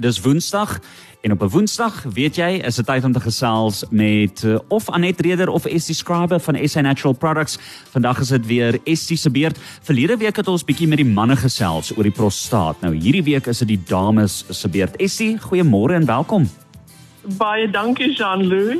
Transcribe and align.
Dis 0.00 0.20
Woensdag 0.20 0.80
en 1.22 1.32
op 1.32 1.42
'n 1.42 1.48
Woensdag, 1.48 2.02
weet 2.02 2.36
jy, 2.36 2.60
is 2.68 2.74
dit 2.74 2.86
tyd 2.86 3.04
om 3.04 3.12
te 3.12 3.20
gesels 3.20 3.84
met 3.90 4.42
uh, 4.42 4.58
of 4.68 4.90
Anet 4.90 5.20
Reder 5.20 5.48
of 5.48 5.64
Estie 5.64 5.94
Scriber 5.94 6.40
van 6.40 6.68
SA 6.68 6.80
Natural 6.80 7.14
Products. 7.14 7.58
Vandag 7.90 8.18
is 8.18 8.28
dit 8.28 8.46
weer 8.46 8.78
Estie 8.84 9.16
se 9.16 9.30
beurt. 9.30 9.58
Verlede 9.82 10.16
week 10.16 10.36
het 10.36 10.48
ons 10.48 10.64
bietjie 10.64 10.88
met 10.88 10.98
die 10.98 11.06
manne 11.06 11.36
gesels 11.36 11.96
oor 11.96 12.02
die 12.02 12.12
prostaat. 12.12 12.80
Nou 12.80 12.92
hierdie 12.94 13.22
week 13.22 13.46
is 13.46 13.58
dit 13.58 13.68
die 13.68 13.82
dames 13.86 14.44
se 14.48 14.68
beurt. 14.68 14.96
Estie, 14.96 15.38
goeiemôre 15.40 15.94
en 15.96 16.04
welkom. 16.04 16.50
Baie 17.38 17.70
dankie 17.70 18.12
Jean-Louis. 18.12 18.78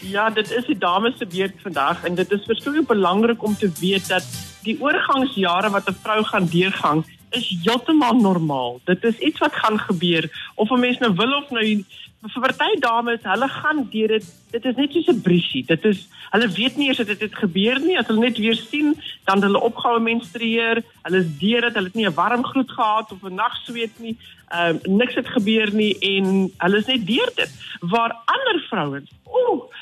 Ja, 0.00 0.30
dit 0.30 0.50
is 0.50 0.66
die 0.66 0.78
dames 0.78 1.16
se 1.18 1.26
beurt 1.26 1.54
vandag 1.62 2.04
en 2.04 2.14
dit 2.14 2.30
is 2.30 2.44
verskriklik 2.44 2.86
belangrik 2.86 3.42
om 3.42 3.56
te 3.56 3.72
weet 3.80 4.08
dat 4.08 4.24
die 4.62 4.76
oorgangsjare 4.80 5.70
wat 5.70 5.88
'n 5.88 5.96
vrou 6.02 6.24
gaan 6.24 6.46
deurgang 6.46 7.04
is 7.36 7.48
heeltemal 7.62 8.14
normaal. 8.20 8.80
Dit 8.84 9.04
is 9.04 9.18
iets 9.18 9.38
wat 9.38 9.54
gaan 9.54 9.78
gebeur 9.78 10.30
of 10.54 10.70
'n 10.70 10.80
mens 10.80 10.98
nou 10.98 11.12
wil 11.14 11.32
of 11.36 11.50
nou 11.50 11.84
vir 12.22 12.42
party 12.42 12.78
dames, 12.78 13.22
hulle 13.26 13.48
gaan 13.50 13.88
deur 13.90 14.12
dit. 14.14 14.26
Dit 14.54 14.64
is 14.64 14.76
net 14.76 14.92
soos 14.92 15.08
'n 15.08 15.22
briesie. 15.22 15.64
Dit 15.66 15.84
is 15.84 16.08
hulle 16.30 16.48
weet 16.48 16.76
nie 16.76 16.88
eers 16.88 16.96
dat 16.96 17.06
dit 17.06 17.20
het 17.20 17.34
gebeur 17.34 17.80
nie. 17.80 17.98
As 17.98 18.06
hulle 18.06 18.20
net 18.20 18.38
weer 18.38 18.54
sien, 18.54 18.94
dan 19.24 19.42
hulle 19.42 19.60
opgehoue 19.60 20.00
menstrueer. 20.00 20.82
Hulle 21.02 21.18
is 21.18 21.38
deur 21.38 21.60
dit. 21.60 21.74
Hulle 21.74 21.86
het 21.86 21.94
nie 21.94 22.06
'n 22.06 22.14
warm 22.14 22.44
gloed 22.44 22.70
gehad 22.70 23.12
of 23.12 23.22
'n 23.22 23.34
nagsweet 23.34 23.98
nie. 23.98 24.16
Ehm 24.48 24.76
uh, 24.76 24.94
niks 24.94 25.14
het 25.14 25.28
gebeur 25.28 25.74
nie 25.74 25.98
en 25.98 26.52
hulle 26.58 26.76
is 26.76 26.86
net 26.86 27.06
deur 27.06 27.30
dit. 27.34 27.50
Waar 27.80 28.16
ander 28.24 28.66
vrouens, 28.68 29.10
ooh 29.24 29.72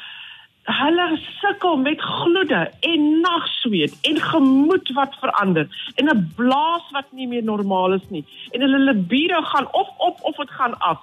hulle 0.79 1.07
sukkel 1.41 1.77
met 1.77 2.01
gloede 2.01 2.71
en 2.81 3.07
nagsweet 3.21 3.95
en 4.09 4.21
gemoed 4.21 4.93
wat 4.99 5.17
verander 5.21 5.67
en 5.95 6.09
'n 6.09 6.33
blaas 6.37 6.91
wat 6.91 7.09
nie 7.13 7.27
meer 7.27 7.45
normaal 7.45 7.93
is 7.93 8.07
nie. 8.09 8.25
En 8.51 8.61
hulle 8.61 8.79
libido 8.79 9.41
gaan 9.41 9.69
of 9.73 9.89
op 9.97 10.19
of 10.21 10.37
dit 10.37 10.51
gaan 10.51 10.79
af. 10.79 11.01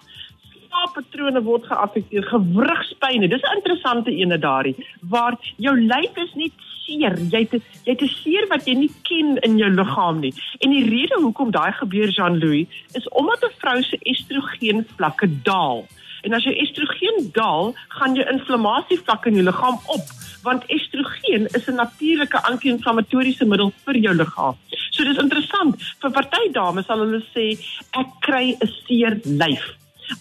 Slaappatrone 0.67 1.41
word 1.41 1.65
geaffekteer 1.65 2.23
gewrigspyne. 2.23 3.27
Dis 3.27 3.41
'n 3.41 3.55
interessante 3.55 4.11
ene 4.11 4.37
daarin 4.37 4.75
waar 5.01 5.37
jou 5.55 5.81
lyf 5.81 6.15
is 6.15 6.33
nie 6.33 6.51
seer. 6.85 7.17
Jy 7.31 7.39
het 7.39 7.61
jy 7.83 7.91
het 7.91 8.01
'n 8.01 8.15
seer 8.23 8.47
wat 8.47 8.65
jy 8.65 8.73
nie 8.73 8.91
ken 9.03 9.37
in 9.37 9.57
jou 9.57 9.69
liggaam 9.69 10.19
nie. 10.19 10.33
En 10.59 10.69
die 10.69 10.89
rede 10.89 11.17
hoekom 11.21 11.51
daai 11.51 11.71
gebeur 11.71 12.09
Jean-Louis 12.09 12.67
is 12.93 13.09
omdat 13.09 13.43
'n 13.43 13.57
vrou 13.57 13.81
se 13.81 13.97
estrogen 14.01 14.85
vlakke 14.95 15.27
daal 15.43 15.87
En 16.21 16.33
as 16.33 16.43
jou 16.43 16.55
estrogen 16.55 17.29
daal, 17.33 17.73
gaan 17.87 18.15
jou 18.15 18.25
inflammasievlakke 18.31 19.29
in 19.29 19.39
jou 19.39 19.45
liggaam 19.45 19.79
op, 19.85 20.13
want 20.43 20.65
estrogen 20.73 21.47
is 21.57 21.67
'n 21.67 21.75
natuurlike 21.75 22.43
anti-inflammatoriese 22.43 23.45
middel 23.45 23.73
vir 23.85 23.97
jou 23.97 24.15
liggaam. 24.15 24.55
So 24.91 25.03
dis 25.03 25.17
interessant. 25.17 25.75
Vir 26.01 26.11
party 26.11 26.51
dames 26.51 26.85
sal 26.85 26.99
hulle 26.99 27.23
sê 27.35 27.59
ek 27.91 28.07
kry 28.21 28.55
'n 28.55 28.71
seer 28.85 29.19
lyf. 29.23 29.65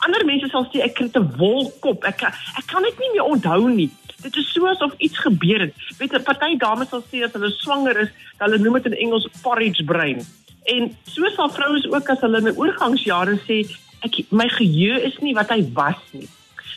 Ander 0.05 0.25
mense 0.25 0.49
sal 0.49 0.67
sê 0.73 0.83
ek 0.83 0.95
kry 0.95 1.09
'n 1.15 1.33
wolkop. 1.39 2.05
Ek 2.05 2.23
ek 2.23 2.67
kan 2.67 2.83
dit 2.83 2.99
nie 2.99 3.13
meer 3.13 3.25
onthou 3.25 3.69
nie. 3.69 3.91
Dit 4.23 4.37
is 4.37 4.53
soos 4.53 4.81
of 4.83 4.93
iets 4.99 5.19
gebeur 5.19 5.61
het. 5.61 5.75
Weet 5.99 6.13
jy, 6.13 6.19
party 6.19 6.57
dames 6.57 6.89
sal 6.89 7.03
sê 7.03 7.25
as 7.25 7.33
hulle 7.33 7.51
swanger 7.51 7.97
is, 8.01 8.11
hulle 8.39 8.59
noem 8.59 8.81
dit 8.81 8.87
in 8.87 8.99
Engels 9.07 9.29
porridge 9.43 9.85
brain. 9.85 10.25
En 10.67 10.97
soos 11.05 11.37
al 11.39 11.49
vrouens 11.49 11.87
ook 11.87 12.09
as 12.11 12.21
hulle 12.21 12.39
in 12.39 12.49
'n 12.49 12.57
oorgangsjare 12.57 13.39
sê 13.47 13.65
ek 14.05 14.25
my 14.31 14.49
geheue 14.49 15.01
is 15.09 15.17
nie 15.21 15.35
wat 15.35 15.51
hy 15.51 15.63
was 15.75 16.01
nie. 16.13 16.29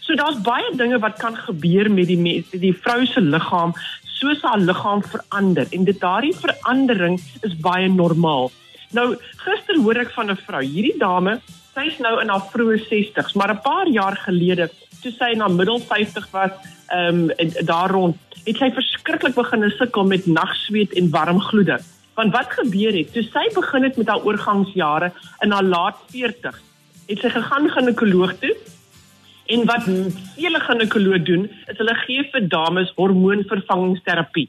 So 0.06 0.16
daar's 0.16 0.40
baie 0.42 0.70
dinge 0.76 1.00
wat 1.00 1.20
kan 1.20 1.36
gebeur 1.38 1.90
met 1.92 2.08
die 2.08 2.18
mens, 2.18 2.50
die 2.52 2.74
vrou 2.74 3.06
se 3.06 3.22
liggaam 3.22 3.76
soos 4.20 4.42
haar 4.44 4.60
liggaam 4.60 5.04
verander 5.04 5.68
en 5.72 5.86
dit 5.88 6.00
daardie 6.00 6.36
verandering 6.36 7.20
is 7.46 7.56
baie 7.64 7.88
normaal. 7.90 8.52
Nou 8.92 9.14
gister 9.46 9.78
hoor 9.84 10.02
ek 10.02 10.12
van 10.16 10.32
'n 10.32 10.36
vrou, 10.46 10.64
hierdie 10.64 10.98
dame, 10.98 11.40
sy's 11.76 12.00
nou 12.00 12.20
in 12.22 12.30
haar 12.30 12.46
vroeë 12.52 12.80
60s, 12.90 13.36
maar 13.36 13.54
'n 13.54 13.62
paar 13.64 13.88
jaar 13.88 14.18
gelede 14.26 14.70
toe 15.02 15.12
sy 15.12 15.32
in 15.34 15.40
haar 15.40 15.52
middel 15.52 15.80
50 15.80 16.32
was, 16.32 16.52
ehm 16.88 17.30
um, 17.30 17.66
daar 17.66 17.92
rond, 17.92 18.18
het 18.46 18.58
sy 18.58 18.72
verskriklik 18.72 19.36
begin 19.36 19.72
sukkel 19.78 20.04
met 20.04 20.26
nagsweet 20.26 20.94
en 20.94 21.10
warm 21.10 21.40
gloede. 21.40 21.80
Want 22.16 22.34
wat 22.34 22.52
gebeur 22.52 22.94
het? 22.98 23.14
Toe 23.14 23.24
sy 23.24 23.46
begin 23.56 23.84
het 23.84 23.98
met 23.98 24.08
haar 24.08 24.24
oorgangsjare 24.24 25.12
in 25.46 25.52
haar 25.52 25.64
laat 25.64 25.98
40s, 26.12 26.60
het 27.10 27.24
sy 27.24 27.32
gegaan 27.34 27.70
ginekoloog 27.74 28.36
toe. 28.42 28.54
En 29.50 29.66
wat 29.66 29.88
vele 30.38 30.62
ginekoloë 30.62 31.20
doen, 31.26 31.48
is 31.72 31.78
hulle 31.82 31.96
gee 32.06 32.26
vir 32.34 32.48
dames 32.54 32.92
hormoonvervangingsterapie. 33.00 34.48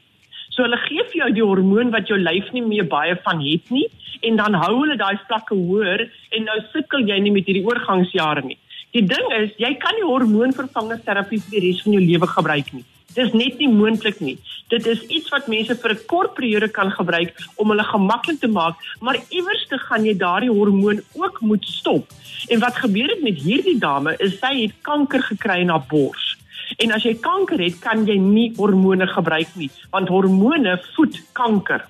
So 0.51 0.65
hulle 0.65 0.77
gee 0.85 1.03
vir 1.09 1.17
jou 1.23 1.29
die 1.39 1.45
hormoon 1.47 1.93
wat 1.95 2.11
jou 2.11 2.19
lyf 2.19 2.51
nie 2.53 2.63
meer 2.65 2.85
baie 2.91 3.15
van 3.25 3.41
het 3.41 3.71
nie 3.73 3.87
en 4.21 4.37
dan 4.37 4.53
hou 4.61 4.73
hulle 4.83 4.97
daai 4.99 5.17
vlakke 5.25 5.55
hoër 5.57 6.03
en 6.05 6.43
nou 6.45 6.57
sukkel 6.73 7.07
jy 7.07 7.17
nie 7.23 7.33
met 7.33 7.47
hierdie 7.49 7.65
oorgangsjare 7.65 8.43
nie. 8.45 8.59
Die 8.91 9.05
ding 9.07 9.31
is, 9.39 9.53
jy 9.57 9.71
kan 9.81 9.95
nie 9.97 10.05
hormoonvervangingsterapie 10.05 11.39
vir 11.45 11.55
die 11.55 11.63
res 11.65 11.79
van 11.85 11.95
jou 11.95 12.03
lewe 12.03 12.27
gebruik 12.27 12.73
nie. 12.75 12.83
Dis 13.11 13.33
net 13.35 13.57
nie 13.59 13.67
moontlik 13.67 14.21
nie. 14.23 14.37
Dit 14.71 14.85
is 14.87 15.01
iets 15.11 15.31
wat 15.33 15.49
mense 15.51 15.75
vir 15.75 15.91
'n 15.91 16.05
kort 16.07 16.33
periode 16.33 16.69
kan 16.71 16.91
gebruik 16.91 17.33
om 17.55 17.69
hulle 17.69 17.83
gemaklik 17.83 18.39
te 18.39 18.47
maak, 18.47 18.75
maar 19.01 19.19
iewers 19.29 19.65
te 19.67 19.77
gaan 19.77 20.05
jy 20.05 20.15
daardie 20.17 20.49
hormoon 20.49 21.01
ook 21.13 21.41
moet 21.41 21.65
stop. 21.65 22.07
En 22.47 22.59
wat 22.59 22.75
gebeur 22.75 23.09
het 23.09 23.21
met 23.21 23.35
hierdie 23.35 23.79
dame 23.79 24.15
is 24.19 24.39
sy 24.39 24.61
het 24.61 24.73
kanker 24.81 25.21
gekry 25.21 25.59
in 25.59 25.69
haar 25.69 25.83
bors. 25.89 26.37
En 26.77 26.91
as 26.91 27.03
jy 27.03 27.15
kanker 27.19 27.59
het, 27.59 27.79
kan 27.79 28.07
jy 28.07 28.17
nie 28.17 28.53
hormone 28.55 29.07
gebruik 29.07 29.55
nie, 29.55 29.69
want 29.91 30.07
hormone 30.07 30.79
voed 30.95 31.19
kanker. 31.33 31.83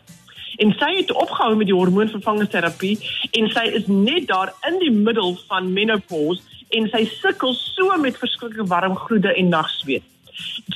En 0.58 0.74
sy 0.80 0.96
het 0.96 1.12
opgehou 1.12 1.56
met 1.56 1.68
die 1.68 1.78
hormoonvervangingsterapie 1.78 2.98
en 3.32 3.50
sy 3.50 3.66
is 3.78 3.88
net 3.88 4.28
daar 4.28 4.54
in 4.68 4.80
die 4.80 4.92
middel 4.92 5.38
van 5.48 5.74
menopause 5.74 6.42
en 6.70 6.90
sy 6.90 7.06
sukkel 7.06 7.54
so 7.54 7.98
met 7.98 8.18
verskriklike 8.18 8.68
warm 8.68 8.96
gloede 8.96 9.36
en 9.36 9.50
nagsweet 9.50 10.11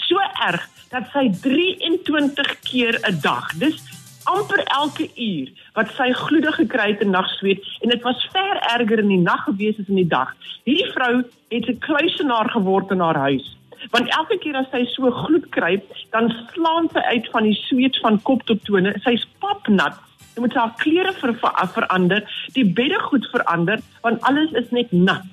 so 0.07 0.17
erg 0.47 0.69
dat 0.89 1.09
sy 1.13 1.29
23 1.41 2.59
keer 2.69 2.99
'n 3.03 3.19
dag, 3.21 3.53
dis 3.59 3.81
amper 4.25 4.63
elke 4.63 5.09
uur 5.15 5.49
wat 5.77 5.91
sy 5.97 6.07
gloede 6.17 6.51
gekry 6.55 6.87
het 6.93 7.03
in 7.05 7.13
nagsweet 7.13 7.61
en 7.81 7.93
dit 7.93 8.01
was 8.07 8.27
ver 8.33 8.57
erger 8.73 9.03
in 9.03 9.11
die 9.13 9.21
nag 9.21 9.43
gewees 9.49 9.79
as 9.81 9.91
in 9.91 10.01
die 10.01 10.11
dag. 10.13 10.31
Hierdie 10.65 10.91
vrou 10.95 11.13
het 11.53 11.69
'n 11.69 11.79
kluisenaar 11.79 12.49
geword 12.49 12.91
in 12.91 12.99
haar 12.99 13.19
huis. 13.27 13.57
Want 13.91 14.09
elke 14.09 14.37
keer 14.37 14.55
as 14.55 14.69
sy 14.71 14.85
so 14.85 15.11
gloed 15.11 15.49
kry, 15.49 15.81
dan 16.11 16.33
slaan 16.53 16.89
sy 16.93 16.99
uit 16.99 17.27
van 17.31 17.43
die 17.43 17.59
sweet 17.67 17.97
van 18.01 18.21
kop 18.21 18.45
tot 18.45 18.63
tone. 18.65 18.95
Sy's 19.03 19.27
papnat. 19.39 19.99
Sy 20.33 20.41
moet 20.41 20.53
haar 20.53 20.73
klere 20.77 21.13
ver 21.13 21.35
verander, 21.73 22.23
die 22.53 22.65
beddegoed 22.65 23.25
verander 23.31 23.79
want 24.01 24.21
alles 24.21 24.51
is 24.51 24.71
net 24.71 24.91
nat. 24.91 25.23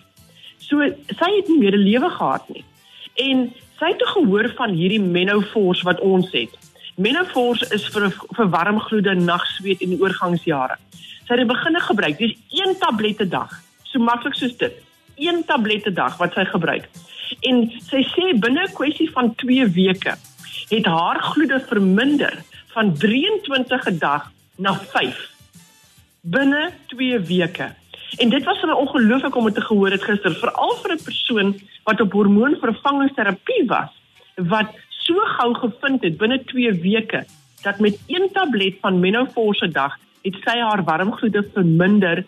So 0.58 0.84
sy 1.18 1.30
het 1.36 1.48
nie 1.48 1.58
meer 1.58 1.76
'n 1.76 1.84
lewe 1.84 2.10
gehad 2.10 2.48
nie. 2.48 2.64
En 3.14 3.52
sy 3.82 3.90
het 3.90 4.02
gehoor 4.14 4.46
van 4.58 4.76
hierdie 4.78 5.02
menopause 5.02 5.82
wat 5.88 6.00
ons 6.06 6.30
het. 6.36 6.52
Menopause 7.02 7.66
is 7.74 7.88
vir 7.90 8.10
vir 8.36 8.50
warm 8.52 8.78
gloede 8.86 9.14
nagsweet 9.18 9.82
in 9.82 9.96
die 9.96 10.00
oorgangsjare. 10.02 10.76
Sy 11.26 11.38
het 11.40 11.48
begine 11.50 11.80
gebruik, 11.82 12.18
dis 12.20 12.36
een 12.54 12.76
tablet 12.78 13.20
'n 13.20 13.28
dag. 13.28 13.50
So 13.90 13.98
maklik 13.98 14.34
soos 14.34 14.56
dit. 14.56 14.74
Een 15.16 15.42
tablet 15.44 15.86
'n 15.86 15.94
dag 15.94 16.16
wat 16.16 16.34
sy 16.34 16.44
gebruik. 16.44 16.88
En 17.42 17.70
sy 17.90 18.02
sê 18.14 18.38
binne 18.38 18.62
'n 18.68 18.74
kwessie 18.74 19.10
van 19.10 19.34
2 19.34 19.66
weke 19.66 20.14
het 20.68 20.86
haar 20.86 21.18
gloede 21.22 21.60
verminder 21.60 22.34
van 22.74 22.94
23 22.94 23.86
'n 23.86 23.98
dag 23.98 24.30
na 24.56 24.74
5 24.74 25.30
binne 26.22 26.70
2 26.86 27.18
weke. 27.18 27.74
En 28.18 28.28
dit 28.28 28.44
was 28.44 28.58
vir 28.60 28.68
my 28.68 28.74
ongelooflik 28.76 29.36
om 29.36 29.44
dit 29.44 29.54
te 29.54 29.64
gehoor 29.64 29.90
het 29.90 30.04
gister, 30.04 30.34
veral 30.34 30.74
vir 30.82 30.92
'n 30.92 31.04
persoon 31.04 31.54
wat 31.84 32.00
op 32.00 32.12
hormoonvervangingsterapie 32.12 33.64
was 33.66 33.90
wat 34.36 34.68
so 34.88 35.14
gou 35.36 35.54
gevind 35.54 36.02
het 36.02 36.16
binne 36.16 36.44
2 36.44 36.72
weke 36.72 37.24
dat 37.62 37.78
met 37.78 37.98
een 38.06 38.28
tablet 38.32 38.76
van 38.80 39.00
menopause 39.00 39.68
dag 39.68 39.98
het 40.22 40.36
sy 40.44 40.58
haar 40.58 40.84
warmgloede 40.84 41.42
verminder 41.54 42.24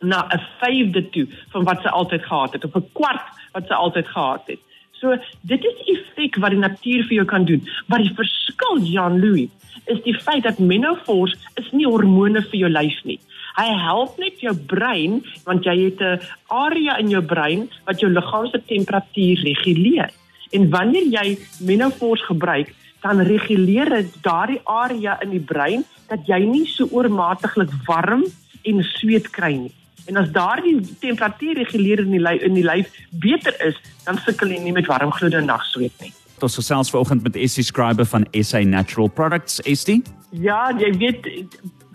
na 0.00 0.26
'n 0.30 0.40
vyfde 0.60 1.10
toe 1.10 1.26
van 1.52 1.64
wat 1.64 1.82
sy 1.82 1.88
altyd 1.88 2.22
gehad 2.22 2.52
het 2.52 2.64
of 2.64 2.74
'n 2.74 2.90
kwart 2.92 3.26
wat 3.52 3.66
sy 3.66 3.74
altyd 3.74 4.06
gehad 4.06 4.42
het. 4.46 4.60
So 4.92 5.16
dit 5.40 5.64
is 5.64 5.78
effek 5.94 6.36
wat 6.36 6.50
die 6.50 6.58
natuur 6.58 7.04
vir 7.04 7.14
jou 7.14 7.24
kan 7.24 7.44
doen. 7.44 7.68
Maar 7.86 8.02
die 8.02 8.14
verskil 8.14 8.78
Jean 8.82 9.20
Louis 9.20 9.48
is 9.84 10.02
die 10.02 10.18
feit 10.20 10.42
dat 10.42 10.58
menopause 10.58 11.36
is 11.54 11.70
nie 11.70 11.86
hormone 11.86 12.42
vir 12.42 12.58
jou 12.58 12.70
lyf 12.70 13.04
nie. 13.04 13.20
Hy 13.58 13.66
help 13.74 14.18
net 14.22 14.38
jou 14.38 14.54
brein 14.70 15.18
want 15.46 15.64
jy 15.66 15.76
het 15.90 16.00
'n 16.00 16.20
area 16.46 16.98
in 16.98 17.08
jou 17.10 17.22
brein 17.22 17.68
wat 17.86 18.00
jou 18.00 18.10
liggaam 18.10 18.46
se 18.46 18.62
temperatuur 18.66 19.36
reguleer. 19.42 20.10
En 20.52 20.70
wanneer 20.70 21.06
jy 21.10 21.38
menopause 21.60 22.24
gebruik, 22.24 22.74
dan 23.02 23.20
reguleer 23.20 23.88
dit 23.88 24.22
daardie 24.22 24.60
area 24.64 25.18
in 25.22 25.30
die 25.30 25.44
brein 25.44 25.84
dat 26.08 26.26
jy 26.26 26.38
nie 26.44 26.66
so 26.66 26.88
oormatiglik 26.90 27.70
warm 27.86 28.24
en 28.62 28.82
sweet 28.82 29.30
kry 29.30 29.52
nie. 29.52 29.74
En 30.06 30.16
as 30.16 30.30
daardie 30.30 30.80
temperatuur 31.00 31.54
reguleer 31.54 31.98
in 31.98 32.10
die 32.10 32.22
lyf 32.22 32.42
in 32.42 32.54
die 32.54 32.64
lyf 32.64 32.88
beter 33.10 33.54
is, 33.66 33.76
dan 34.04 34.18
sukkel 34.24 34.48
jy 34.48 34.62
nie 34.62 34.72
met 34.72 34.86
warm 34.86 35.12
gloede 35.12 35.36
en 35.36 35.50
nagsweet 35.50 35.92
nie. 36.00 36.12
Ons 36.40 36.54
gesels 36.54 36.90
vanoggend 36.90 37.22
met 37.22 37.36
Essie 37.36 37.64
Scriber 37.64 38.06
van 38.06 38.26
SA 38.32 38.62
Natural 38.62 39.08
Products. 39.08 39.60
Essie? 39.66 40.02
Ja, 40.30 40.70
jy 40.78 40.92
weet 40.96 41.26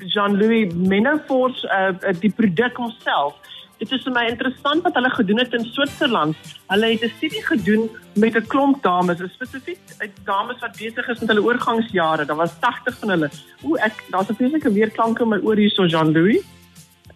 Jean-Louis 0.08 0.74
menopause 0.74 1.68
uh, 1.68 2.14
die 2.20 2.32
produk 2.32 2.78
homself 2.78 3.40
Dit 3.84 3.92
is 3.98 4.04
vir 4.06 4.14
my 4.16 4.22
interessant 4.30 4.86
wat 4.86 4.96
hulle 4.96 5.10
gedoen 5.12 5.42
het 5.42 5.56
in 5.58 5.66
Switserland. 5.74 6.38
Hulle 6.72 6.92
het 6.94 7.02
'n 7.04 7.12
studie 7.18 7.44
gedoen 7.44 7.90
met 8.16 8.36
'n 8.36 8.48
klomp 8.48 8.84
dames, 8.84 9.20
spesifiek 9.34 9.80
dames 10.24 10.60
wat 10.60 10.78
besig 10.78 11.08
is 11.08 11.20
met 11.20 11.30
hulle 11.30 11.44
oorgangsjare. 11.44 12.26
Daar 12.26 12.36
was 12.36 12.60
80 12.60 12.98
van 13.00 13.10
hulle. 13.10 13.30
Ooh, 13.64 13.84
ek 13.84 14.04
daar's 14.10 14.30
'n 14.30 14.36
feeslike 14.36 14.72
weerklank 14.72 15.20
in 15.20 15.28
my 15.28 15.38
oor 15.38 15.56
hierso 15.56 15.86
Jean-Louis. 15.86 16.42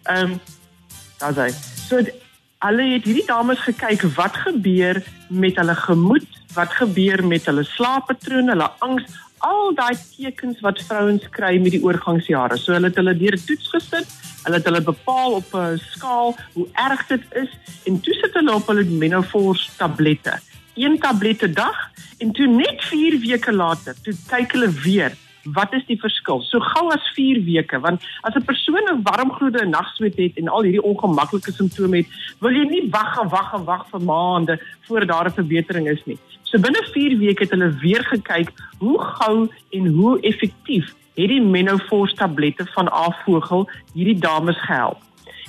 Ehm 0.02 0.32
um, 0.32 0.40
daar's 1.18 1.36
hy. 1.36 1.50
So 1.88 1.96
het 1.96 3.04
hierdie 3.04 3.26
dames 3.26 3.58
gekyk 3.58 4.02
wat 4.02 4.36
gebeur 4.36 5.02
met 5.28 5.56
hulle 5.56 5.74
gemoed, 5.74 6.28
wat 6.54 6.72
gebeur 6.72 7.26
met 7.26 7.46
hulle 7.46 7.64
slaappatrone, 7.64 8.50
hulle 8.50 8.70
angs, 8.78 9.04
al 9.38 9.74
daai 9.74 9.96
tekens 10.16 10.60
wat 10.60 10.80
vrouens 10.88 11.28
kry 11.30 11.58
met 11.58 11.72
die 11.72 11.82
oorgangsjare. 11.82 12.56
So 12.56 12.72
hulle 12.72 12.86
het 12.86 12.96
hulle 12.96 13.16
deur 13.18 13.36
'n 13.36 13.46
toets 13.46 13.68
gesit 13.68 14.08
Hulle 14.48 14.56
het 14.56 14.68
hulle 14.68 14.80
bepaal 14.80 15.32
op 15.32 15.54
'n 15.54 15.78
skaal 15.78 16.36
hoe 16.52 16.66
erg 16.72 17.06
dit 17.06 17.22
is 17.42 17.50
en 17.84 18.00
toe 18.00 18.14
sit 18.14 18.32
hulle 18.32 18.54
op 18.54 18.66
hulle 18.66 18.84
menopause 18.84 19.70
tablette. 19.76 20.38
Een 20.74 20.98
tablet 20.98 21.42
'n 21.42 21.52
dag 21.52 21.90
en 22.18 22.32
toe 22.32 22.46
net 22.46 22.84
4 22.84 23.18
weke 23.18 23.52
later, 23.52 23.94
toe 24.02 24.14
kyk 24.26 24.52
hulle 24.52 24.70
weer 24.70 25.12
wat 25.54 25.72
is 25.72 25.84
die 25.86 25.98
verskil? 26.00 26.42
So 26.42 26.60
gou 26.60 26.88
as 26.92 27.04
4 27.14 27.42
weke, 27.44 27.80
want 27.80 28.02
as 28.22 28.34
'n 28.34 28.44
persoon 28.44 28.84
'n 28.90 29.02
warm 29.02 29.30
gloede 29.32 29.66
nagsweet 29.66 30.16
het 30.16 30.36
en 30.36 30.48
al 30.48 30.62
hierdie 30.62 30.82
ongemaklike 30.82 31.52
simptome 31.52 31.96
het, 31.96 32.06
wil 32.40 32.50
jy 32.50 32.64
nie 32.64 32.88
wag 32.90 33.18
en 33.22 33.28
wag 33.28 33.54
en 33.54 33.64
wag 33.64 33.86
vir 33.90 34.00
maande 34.00 34.60
voor 34.86 35.06
daar 35.06 35.26
'n 35.26 35.38
verbetering 35.40 35.88
is 35.88 36.04
nie. 36.04 36.18
So 36.42 36.58
binne 36.58 36.82
4 36.92 37.18
weke 37.18 37.42
het 37.42 37.50
hulle 37.50 37.70
weer 37.80 38.04
gekyk 38.04 38.52
hoe 38.78 38.98
gou 39.00 39.48
en 39.70 39.86
hoe 39.86 40.20
effektief 40.20 40.94
het 41.14 41.28
die 41.28 41.42
menopause 41.42 42.14
tablette 42.14 42.66
van 42.74 42.90
Avogel 42.90 43.68
hierdie 43.94 44.18
dames 44.18 44.58
gehelp. 44.60 44.98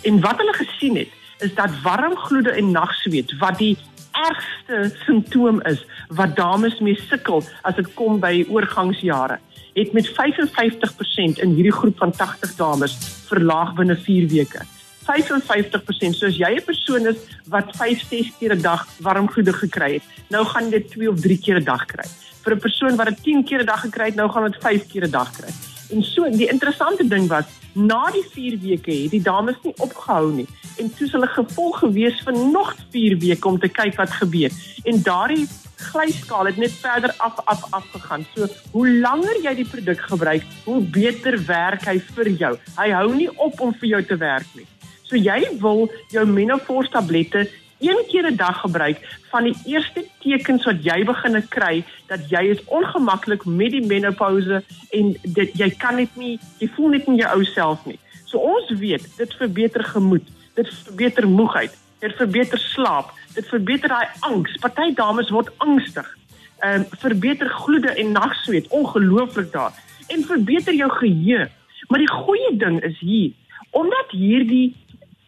En 0.04 0.20
wat 0.20 0.38
hulle 0.38 0.54
gesien 0.54 0.96
het, 0.96 1.12
is 1.40 1.56
dat 1.56 1.82
warm 1.82 2.16
gloede 2.16 2.52
en 2.52 2.72
nagsweet 2.72 3.38
wat 3.38 3.58
die 3.58 3.78
ergste 4.12 4.98
simptoom 5.06 5.62
is 5.62 5.86
wat 6.08 6.36
dames 6.36 6.80
mee 6.80 6.98
sukkel 7.08 7.44
as 7.62 7.78
dit 7.78 7.88
kom 7.94 8.20
by 8.20 8.42
oorgangsjare, 8.50 9.40
het 9.74 9.94
met 9.94 10.08
55% 10.08 11.42
in 11.44 11.54
hierdie 11.56 11.76
groep 11.76 11.98
van 11.98 12.12
80 12.12 12.56
dames 12.56 12.98
verlaag 13.28 13.74
binne 13.76 13.96
4 13.96 14.28
weke. 14.28 14.66
55%. 15.10 16.16
So 16.16 16.26
as 16.28 16.38
jy 16.38 16.56
'n 16.56 16.64
persoon 16.64 17.08
is 17.08 17.18
wat 17.48 17.76
5, 17.76 18.02
6 18.10 18.32
keer 18.40 18.56
'n 18.56 18.62
dag 18.62 18.88
warm 19.00 19.30
gloede 19.30 19.54
gekry 19.54 19.94
het, 19.94 20.04
nou 20.30 20.46
gaan 20.46 20.66
jy 20.66 20.70
dit 20.70 20.92
2 20.92 21.10
of 21.10 21.20
3 21.20 21.40
keer 21.40 21.60
'n 21.60 21.64
dag 21.64 21.86
kry 21.86 22.06
vir 22.44 22.56
'n 22.56 22.60
persoon 22.60 22.96
wat 22.96 23.08
dit 23.08 23.24
10 23.24 23.44
keer 23.44 23.62
'n 23.62 23.66
dag 23.66 23.82
gekry 23.82 24.06
het, 24.06 24.16
nou 24.16 24.30
gaan 24.30 24.52
dit 24.52 24.62
5 24.62 24.88
keer 24.88 25.06
'n 25.06 25.12
dag 25.12 25.32
kry. 25.32 25.52
En 25.90 26.04
so 26.04 26.30
die 26.30 26.48
interessante 26.48 27.08
ding 27.08 27.28
was, 27.28 27.46
na 27.74 28.12
die 28.12 28.26
4 28.32 28.58
weke 28.60 28.92
het 28.92 29.12
die 29.12 29.22
dames 29.22 29.56
nie 29.64 29.74
opgehou 29.78 30.32
nie 30.32 30.48
en 30.78 30.94
toe 30.96 31.08
hulle 31.12 31.28
gevolg 31.28 31.80
gewees 31.80 32.22
vir 32.24 32.34
nog 32.34 32.76
4 32.92 33.18
weke 33.18 33.48
om 33.48 33.60
te 33.60 33.68
kyk 33.68 33.96
wat 33.96 34.12
gebeur. 34.12 34.52
En 34.84 35.02
daardie 35.04 35.48
glyskaal 35.80 36.50
het 36.50 36.58
net 36.58 36.74
verder 36.82 37.14
af 37.18 37.40
af 37.46 37.64
af 37.74 37.86
gegaan. 37.94 38.26
So 38.36 38.48
hoe 38.72 38.88
langer 38.90 39.40
jy 39.44 39.56
die 39.62 39.70
produk 39.70 40.02
gebruik, 40.12 40.44
hoe 40.66 40.82
beter 40.82 41.40
werk 41.46 41.86
hy 41.88 42.00
vir 42.16 42.30
jou. 42.30 42.54
Hy 42.78 42.90
hou 42.92 43.08
nie 43.16 43.30
op 43.38 43.62
om 43.62 43.74
vir 43.74 43.90
jou 43.96 44.04
te 44.04 44.18
werk 44.18 44.48
nie. 44.56 44.68
So 45.04 45.18
jy 45.18 45.40
wil 45.62 45.88
jou 46.14 46.26
menopause 46.30 46.92
tablette 46.94 47.48
een 47.80 48.04
keer 48.08 48.28
'n 48.32 48.36
dag 48.36 48.60
gebruik 48.60 49.20
van 49.32 49.44
die 49.44 49.56
eerste 49.66 50.06
tekens 50.20 50.66
wat 50.66 50.84
jy 50.84 51.04
begin 51.06 51.48
kry 51.48 51.84
dat 52.08 52.30
jy 52.30 52.44
is 52.50 52.64
ongemaklik 52.66 53.46
met 53.46 53.72
die 53.72 53.86
menopouse 53.86 54.64
en 54.90 55.16
dit 55.24 55.50
jy 55.54 55.70
kan 55.78 55.96
net 55.96 56.16
nie 56.16 56.40
jy 56.58 56.70
voel 56.76 56.90
net 56.90 57.08
nie 57.08 57.20
jou 57.20 57.32
ou 57.38 57.44
self 57.44 57.86
nie. 57.86 58.00
So 58.26 58.38
ons 58.38 58.70
weet 58.70 59.18
dit 59.18 59.34
verbeter 59.34 59.84
gemoed, 59.84 60.24
dit 60.56 60.68
verbeter 60.84 61.28
moegheid, 61.28 61.78
dit 62.00 62.16
verbeter 62.16 62.60
slaap, 62.60 63.14
dit 63.34 63.48
verbeter 63.48 63.90
daai 63.90 64.08
angs. 64.20 64.58
Party 64.64 64.94
dames 64.94 65.30
word 65.30 65.52
angstig. 65.58 66.18
Ehm 66.60 66.82
um, 66.82 66.86
verbeter 67.00 67.50
gloede 67.50 67.94
en 67.96 68.12
nagsweet 68.12 68.68
ongelooflik 68.68 69.52
daar 69.52 69.74
en 70.08 70.24
verbeter 70.24 70.74
jou 70.74 70.92
geheue. 70.92 71.48
Maar 71.88 72.00
die 72.00 72.12
goeie 72.12 72.58
ding 72.58 72.82
is 72.84 73.00
hier 73.00 73.32
omdat 73.72 74.12
hierdie 74.12 74.76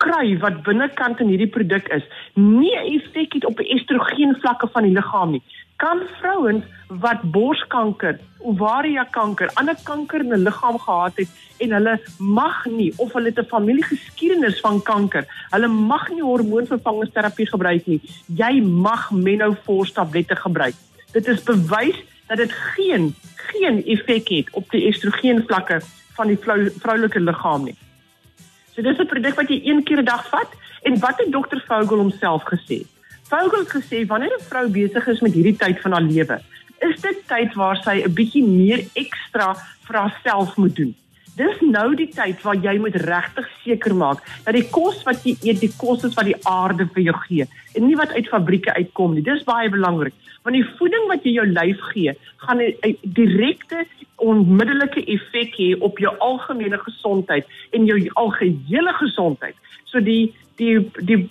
kry 0.01 0.37
wat 0.41 0.63
binnekant 0.65 1.19
in 1.21 1.29
hierdie 1.29 1.51
produk 1.55 1.87
is, 1.93 2.05
nie 2.33 2.73
'n 2.73 2.97
effek 2.97 3.33
het 3.33 3.45
op 3.45 3.57
die 3.57 3.69
estrogen 3.75 4.35
vlakke 4.41 4.67
van 4.73 4.83
die 4.83 4.93
liggaam 4.93 5.31
nie. 5.31 5.43
Kan 5.81 6.03
vrouens 6.19 6.65
wat 7.01 7.21
borskanker, 7.33 8.19
ovaria 8.45 9.03
kanker, 9.09 9.49
ander 9.57 9.77
kanker 9.83 10.19
in 10.19 10.33
'n 10.33 10.43
liggaam 10.43 10.77
gehad 10.77 11.15
het 11.15 11.29
en 11.57 11.71
hulle 11.71 11.95
mag 12.17 12.65
nie 12.65 12.93
of 12.97 13.13
hulle 13.13 13.31
het 13.33 13.39
'n 13.39 13.49
familiegeskiedenis 13.53 14.59
van 14.59 14.81
kanker, 14.81 15.25
hulle 15.49 15.67
mag 15.67 16.09
nie 16.09 16.21
hormoonvervangingsterapie 16.21 17.47
gebruik 17.47 17.85
nie. 17.87 18.01
Jy 18.27 18.61
mag 18.61 19.11
menopause 19.11 19.93
tablette 19.93 20.35
gebruik. 20.35 20.75
Dit 21.13 21.27
is 21.27 21.43
bewys 21.43 21.97
dat 22.27 22.37
dit 22.37 22.51
geen 22.51 23.15
geen 23.35 23.85
effek 23.85 24.27
het 24.27 24.47
op 24.51 24.69
die 24.71 24.87
estrogen 24.87 25.43
vlakke 25.47 25.81
van 26.15 26.27
die 26.27 26.37
vrou, 26.37 26.69
vroulike 26.69 27.19
liggaam 27.19 27.63
nie. 27.63 27.77
So 28.75 28.81
dis 28.81 28.99
'n 28.99 29.05
produk 29.07 29.35
wat 29.35 29.49
jy 29.49 29.61
een 29.63 29.83
keer 29.83 29.99
'n 29.99 30.05
dag 30.05 30.29
vat 30.29 30.49
en 30.83 30.99
wat 30.99 31.17
het 31.17 31.31
dokter 31.31 31.63
Vogel 31.67 31.97
homself 31.97 32.43
gesê? 32.43 32.85
Vogel 33.31 33.63
gesê 33.65 34.05
wanneer 34.07 34.33
'n 34.35 34.47
vrou 34.49 34.67
besig 34.67 35.07
is 35.07 35.21
met 35.21 35.33
hierdie 35.33 35.57
tyd 35.57 35.79
van 35.79 35.91
haar 35.91 36.07
lewe, 36.13 36.37
is 36.87 37.01
dit 37.01 37.17
tyd 37.27 37.53
waar 37.53 37.77
sy 37.77 38.03
'n 38.03 38.13
bietjie 38.13 38.43
meer 38.43 38.81
ekstra 38.93 39.55
vir 39.87 39.95
haarself 39.95 40.57
moet 40.57 40.75
doen. 40.75 40.95
Dis 41.37 41.61
nou 41.61 41.95
die 41.95 42.09
tyd 42.11 42.41
waar 42.43 42.55
jy 42.55 42.77
moet 42.77 42.95
regtig 42.95 43.47
seker 43.63 43.95
maak 43.95 44.19
dat 44.43 44.53
die 44.53 44.67
kos 44.69 45.03
wat 45.03 45.23
jy 45.23 45.37
eet, 45.41 45.61
die 45.61 45.71
kos 45.77 46.03
is 46.03 46.15
wat 46.19 46.25
die 46.25 46.41
aarde 46.43 46.85
vir 46.93 47.03
jou 47.03 47.15
gee 47.27 47.47
en 47.75 47.87
nie 47.87 47.95
wat 47.95 48.11
uit 48.11 48.27
fabrieke 48.27 48.73
uitkom 48.73 49.13
nie. 49.13 49.23
Dis 49.23 49.47
baie 49.47 49.69
belangrik 49.69 50.13
want 50.43 50.55
die 50.55 50.67
voeding 50.77 51.07
wat 51.07 51.23
jy 51.23 51.31
jou 51.31 51.45
lyf 51.47 51.79
gee, 51.93 52.13
gaan 52.37 52.59
'n 52.59 52.97
direkte 53.03 53.85
onmiddellike 54.17 55.05
effek 55.07 55.55
hê 55.55 55.79
op 55.79 55.99
jou 55.99 56.11
algemene 56.17 56.77
gesondheid 56.77 57.45
en 57.71 57.85
jou 57.85 58.09
algehele 58.13 58.93
gesondheid. 58.93 59.55
So 59.85 59.99
die 59.99 60.33
die 60.57 60.91
die 60.99 61.29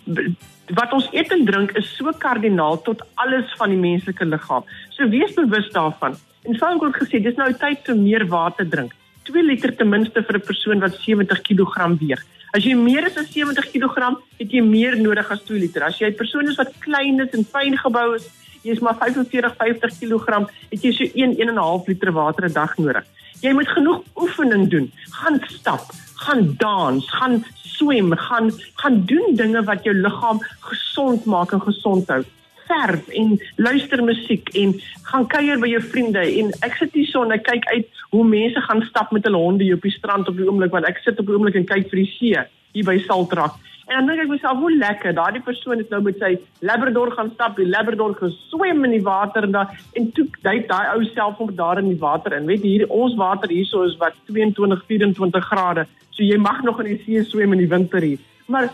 wat 0.79 0.93
ons 0.93 1.09
eet 1.13 1.33
en 1.35 1.45
drink 1.45 1.73
is 1.79 1.89
so 1.97 2.13
kardinaal 2.25 2.81
tot 2.87 3.03
alles 3.15 3.53
van 3.59 3.71
die 3.71 3.81
menslike 3.81 4.25
liggaam. 4.25 4.65
So 4.97 5.09
wees 5.09 5.35
bewus 5.35 5.71
daarvan. 5.75 6.17
En 6.47 6.57
sou 6.57 6.71
ek 6.75 6.83
ook 6.83 7.01
gesê 7.03 7.21
dis 7.23 7.37
nou 7.37 7.53
tyd 7.53 7.85
vir 7.87 7.97
meer 7.97 8.27
water 8.31 8.69
drink. 8.69 8.95
2 9.29 9.43
liter 9.45 9.75
ten 9.77 9.89
minste 9.89 10.23
vir 10.23 10.37
'n 10.39 10.47
persoon 10.47 10.81
wat 10.81 10.97
70 10.99 11.43
kg 11.43 11.99
weeg. 12.01 12.23
As 12.55 12.65
jy 12.65 12.75
meer 12.75 13.05
as 13.07 13.15
70 13.15 13.71
kg, 13.71 14.17
het 14.39 14.51
jy 14.51 14.63
meer 14.63 14.97
nodig 14.97 15.31
as 15.31 15.43
2 15.47 15.59
liter. 15.59 15.85
As 15.85 15.99
jy 15.99 16.09
'n 16.09 16.17
persoon 16.17 16.49
is 16.49 16.57
wat 16.57 16.73
klein 16.81 17.21
is 17.21 17.31
en 17.31 17.45
fyn 17.45 17.77
gebou 17.77 18.15
is, 18.15 18.27
jy 18.63 18.73
is 18.73 18.81
maar 18.81 18.97
45 18.99 19.55
50 19.57 19.99
kg, 20.01 20.49
het 20.71 20.83
jy 20.83 20.93
so 20.93 21.05
1 21.05 21.39
1 21.39 21.49
en 21.49 21.55
'n 21.55 21.59
half 21.59 21.87
liter 21.87 22.13
water 22.13 22.45
'n 22.45 22.53
dag 22.53 22.77
nodig. 22.79 23.05
Jy 23.41 23.53
moet 23.53 23.69
genoeg 23.69 24.03
oefening 24.17 24.69
doen. 24.69 24.93
Gaan 25.11 25.41
stap, 25.49 25.93
gaan 26.21 26.55
dans, 26.61 27.11
gaan 27.11 27.41
swem, 27.55 28.13
gaan 28.17 28.51
gaan 28.83 29.03
doen 29.09 29.37
dinge 29.37 29.63
wat 29.65 29.85
jou 29.85 29.95
liggaam 29.97 30.43
gesond 30.69 31.25
maak 31.25 31.53
en 31.57 31.63
gesond 31.65 32.09
hou. 32.13 32.23
Verf 32.71 33.09
en 33.21 33.35
luister 33.59 34.05
musiek 34.07 34.53
en 34.63 34.77
gaan 35.11 35.27
kuier 35.33 35.59
by 35.63 35.73
jou 35.73 35.83
vriende 35.91 36.23
en 36.43 36.53
ek 36.67 36.79
sit 36.79 36.95
hier 36.95 37.11
son 37.11 37.31
en 37.31 37.39
ek 37.39 37.49
kyk 37.49 37.67
uit 37.75 38.05
hoe 38.15 38.27
mense 38.27 38.63
gaan 38.67 38.85
stap 38.89 39.11
met 39.15 39.27
hulle 39.27 39.43
honde 39.43 39.67
hier 39.67 39.79
op 39.79 39.89
die 39.89 39.97
strand 39.97 40.31
op 40.31 40.39
die 40.39 40.47
oomblik 40.47 40.75
want 40.75 40.89
ek 40.89 41.03
sit 41.05 41.19
op 41.19 41.27
die 41.27 41.37
oomblik 41.37 41.59
en 41.59 41.69
kyk 41.69 41.91
vir 41.91 42.05
die 42.05 42.13
see 42.15 42.47
hier 42.71 42.87
by 42.87 42.97
Saltrak. 43.09 43.59
En 43.91 43.97
dan 43.97 44.07
dink 44.07 44.21
ek 44.23 44.29
myself, 44.31 44.61
hoe 44.63 44.71
lekker, 44.71 45.15
daardie 45.17 45.43
persoon 45.43 45.81
het 45.83 45.89
nou 45.91 45.99
met 46.07 46.19
sy 46.23 46.37
Labrador 46.63 47.11
gaan 47.17 47.33
stap, 47.33 47.57
die 47.59 47.67
Labrador 47.67 48.13
geswem 48.21 48.85
in 48.87 48.95
die 48.95 49.03
water 49.03 49.49
en 49.49 49.57
dan 49.57 49.73
en 49.99 50.07
toe 50.15 50.29
daai 50.45 50.63
daai 50.69 50.93
ou 50.93 51.01
self 51.09 51.41
om 51.43 51.51
daar 51.59 51.81
in 51.83 51.89
die 51.91 51.99
water 51.99 52.37
in. 52.37 52.47
Weet 52.47 52.63
hier 52.63 52.85
ons 52.87 53.17
water 53.19 53.51
hierso 53.51 53.83
is 53.89 53.97
wat 53.99 54.15
22, 54.31 54.85
24 54.87 55.49
grade. 55.51 55.89
So 56.15 56.23
jy 56.23 56.39
mag 56.39 56.63
nog 56.63 56.79
in 56.85 56.93
die 56.93 57.01
see 57.03 57.25
swem 57.27 57.57
in 57.57 57.65
die 57.65 57.73
winter 57.73 58.07
hier. 58.07 58.23
Maar 58.47 58.71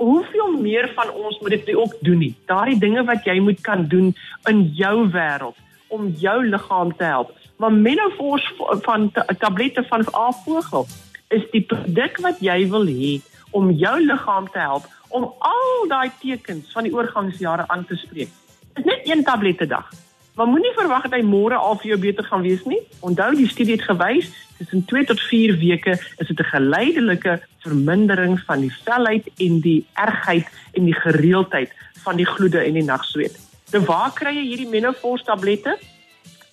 hoeveel 0.00 0.52
meer 0.60 0.88
van 0.96 1.10
ons 1.12 1.38
moet 1.40 1.50
dit 1.50 1.74
ook 1.76 1.94
doen 2.00 2.22
nie. 2.24 2.32
Daardie 2.48 2.78
dinge 2.80 3.04
wat 3.04 3.26
jy 3.28 3.36
moet 3.44 3.60
kan 3.60 3.84
doen 3.92 4.14
in 4.48 4.62
jou 4.74 4.94
wêreld 5.12 5.58
om 5.92 6.08
jou 6.16 6.38
liggaam 6.46 6.94
te 6.96 7.04
help. 7.04 7.34
Maar 7.60 7.72
menopause 7.72 8.80
van 8.86 9.10
tablette 9.38 9.84
van 9.88 10.06
Avogel 10.14 10.86
is 11.28 11.44
die 11.52 11.64
produk 11.72 12.20
wat 12.24 12.40
jy 12.40 12.62
wil 12.72 12.86
hê 12.88 13.18
om 13.50 13.70
jou 13.70 13.96
liggaam 14.04 14.48
te 14.54 14.62
help 14.62 14.86
om 15.08 15.26
al 15.38 15.88
daai 15.90 16.10
tekens 16.22 16.70
van 16.72 16.86
die 16.86 16.94
oorgangsjare 16.94 17.66
aan 17.68 17.84
te 17.84 17.98
spreek. 17.98 18.30
Dit 18.74 18.84
is 18.84 18.88
net 18.88 19.08
een 19.10 19.24
tablet 19.26 19.56
per 19.56 19.68
dag. 19.68 19.90
Maar 20.34 20.46
moenie 20.46 20.72
verwag 20.76 21.08
dat 21.08 21.18
hy 21.18 21.24
môre 21.26 21.58
al 21.58 21.78
vir 21.82 21.92
jou 21.92 21.98
beter 22.00 22.24
gaan 22.24 22.44
wees 22.46 22.62
nie. 22.68 22.80
Onthou 23.06 23.32
die 23.36 23.48
studie 23.48 23.76
het 23.76 23.84
gewys 23.88 24.30
tussen 24.58 24.84
2 24.84 25.04
tot 25.10 25.20
4 25.28 25.56
weke 25.58 25.96
is 25.96 26.28
dit 26.28 26.40
'n 26.40 26.52
geleidelike 26.52 27.40
vermindering 27.64 28.40
van 28.46 28.60
die 28.60 28.72
velheid 28.84 29.26
en 29.36 29.60
die 29.60 29.84
ergheid 29.94 30.46
en 30.72 30.84
die 30.84 30.94
gereeldheid 30.94 31.72
van 32.04 32.16
die 32.16 32.26
gloede 32.26 32.64
en 32.64 32.72
die 32.72 32.84
nagsweet. 32.84 33.36
Nou 33.72 33.84
waar 33.84 34.12
kry 34.12 34.34
jy 34.34 34.46
hierdie 34.46 34.68
Menopause 34.68 35.24
tablette? 35.24 35.78